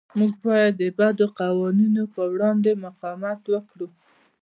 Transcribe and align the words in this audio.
موږ 0.17 0.33
باید 0.45 0.73
د 0.81 0.83
بدو 0.97 1.27
قوانینو 1.39 2.03
پر 2.13 2.27
وړاندې 2.33 2.71
مقاومت 2.85 3.41
وکړو. 3.47 3.87